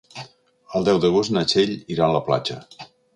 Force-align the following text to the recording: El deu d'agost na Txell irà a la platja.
El 0.79 0.87
deu 0.87 1.01
d'agost 1.03 1.33
na 1.35 1.43
Txell 1.51 1.75
irà 1.97 2.07
a 2.07 2.15
la 2.17 2.23
platja. 2.31 2.59